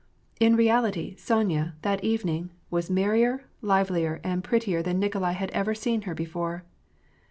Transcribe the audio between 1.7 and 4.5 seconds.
that evening, was merrier, livelier, and